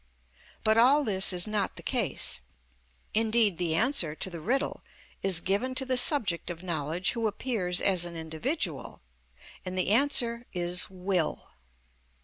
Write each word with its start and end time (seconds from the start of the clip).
But 0.63 0.79
all 0.79 1.03
this 1.03 1.31
is 1.31 1.45
not 1.45 1.75
the 1.75 1.83
case; 1.83 2.39
indeed 3.13 3.59
the 3.59 3.75
answer 3.75 4.15
to 4.15 4.31
the 4.31 4.39
riddle 4.39 4.81
is 5.21 5.41
given 5.41 5.75
to 5.75 5.85
the 5.85 5.95
subject 5.95 6.49
of 6.49 6.63
knowledge 6.63 7.11
who 7.11 7.27
appears 7.27 7.79
as 7.79 8.03
an 8.03 8.15
individual, 8.15 9.01
and 9.63 9.77
the 9.77 9.89
answer 9.89 10.47
is 10.53 10.89
will. 10.89 11.51